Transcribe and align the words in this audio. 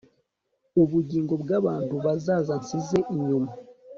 Ubugingo 0.81 1.33
bwabantu 1.43 1.93
bazaza 2.05 2.53
Nsize 2.61 2.99
inyuma 3.15 3.51